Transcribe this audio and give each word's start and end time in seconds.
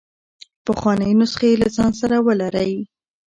پخوانۍ 0.65 1.11
نسخې 1.19 1.51
له 1.61 1.67
ځان 1.75 1.91
سره 2.01 2.17
ولرئ. 2.27 2.73